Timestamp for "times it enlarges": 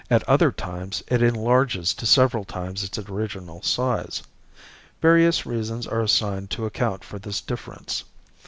0.51-1.93